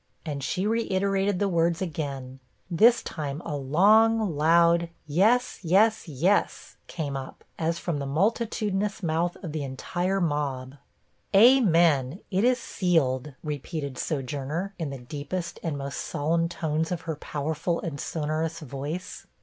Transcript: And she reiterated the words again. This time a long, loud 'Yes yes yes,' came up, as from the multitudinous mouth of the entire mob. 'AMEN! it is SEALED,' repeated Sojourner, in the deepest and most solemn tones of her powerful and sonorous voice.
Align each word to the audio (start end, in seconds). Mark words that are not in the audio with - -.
And 0.25 0.43
she 0.43 0.65
reiterated 0.65 1.37
the 1.37 1.47
words 1.47 1.79
again. 1.79 2.39
This 2.71 3.03
time 3.03 3.39
a 3.45 3.55
long, 3.55 4.35
loud 4.35 4.89
'Yes 5.05 5.59
yes 5.61 6.07
yes,' 6.07 6.75
came 6.87 7.15
up, 7.15 7.43
as 7.59 7.77
from 7.77 7.99
the 7.99 8.07
multitudinous 8.07 9.03
mouth 9.03 9.37
of 9.43 9.51
the 9.51 9.61
entire 9.61 10.19
mob. 10.19 10.77
'AMEN! 11.35 12.19
it 12.31 12.43
is 12.43 12.57
SEALED,' 12.57 13.35
repeated 13.43 13.99
Sojourner, 13.99 14.73
in 14.79 14.89
the 14.89 14.97
deepest 14.97 15.59
and 15.61 15.77
most 15.77 15.97
solemn 15.99 16.49
tones 16.49 16.91
of 16.91 17.01
her 17.01 17.15
powerful 17.15 17.79
and 17.79 17.99
sonorous 17.99 18.59
voice. 18.59 19.27